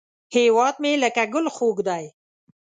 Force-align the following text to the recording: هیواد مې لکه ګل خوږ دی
هیواد 0.35 0.75
مې 0.83 0.93
لکه 1.03 1.23
ګل 1.33 1.45
خوږ 1.55 1.77
دی 1.87 2.05